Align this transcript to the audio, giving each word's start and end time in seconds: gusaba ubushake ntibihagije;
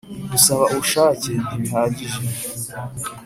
gusaba 0.31 0.63
ubushake 0.73 1.31
ntibihagije; 1.47 2.19